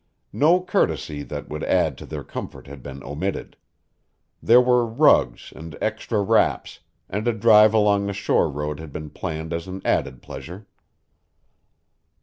No 0.33 0.59
courtesy 0.63 1.21
that 1.21 1.47
would 1.49 1.63
add 1.63 1.95
to 1.99 2.07
their 2.07 2.23
comfort 2.23 2.65
had 2.65 2.81
been 2.81 3.03
omitted. 3.03 3.55
There 4.41 4.59
were 4.59 4.83
rugs 4.83 5.53
and 5.55 5.77
extra 5.79 6.23
wraps, 6.23 6.79
and 7.07 7.27
a 7.27 7.33
drive 7.33 7.75
along 7.75 8.07
the 8.07 8.13
shore 8.13 8.49
road 8.49 8.79
had 8.79 8.91
been 8.91 9.11
planned 9.11 9.53
as 9.53 9.67
an 9.67 9.79
added 9.85 10.23
pleasure. 10.23 10.65